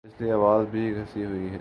[0.03, 1.49] اس لئے آواز بھی گھسی ہوئی آتی ہے۔